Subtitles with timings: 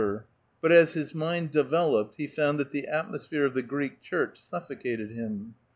[0.01, 0.61] VI PREFA CE.
[0.61, 5.13] but as his mind developed, he found that the atmosphere of the Greek Church sutlbcated
[5.13, 5.53] him.